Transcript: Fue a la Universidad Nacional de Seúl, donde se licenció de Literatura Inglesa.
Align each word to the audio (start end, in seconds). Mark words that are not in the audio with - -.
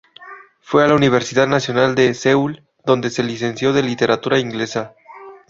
Fue 0.61 0.83
a 0.83 0.87
la 0.87 0.95
Universidad 0.95 1.45
Nacional 1.45 1.93
de 1.93 2.15
Seúl, 2.15 2.63
donde 2.83 3.11
se 3.11 3.21
licenció 3.21 3.71
de 3.71 3.83
Literatura 3.83 4.39
Inglesa. 4.39 4.95